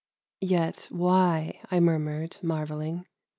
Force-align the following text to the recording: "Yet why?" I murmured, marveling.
"Yet 0.41 0.87
why?" 0.89 1.59
I 1.69 1.79
murmured, 1.79 2.37
marveling. 2.41 3.05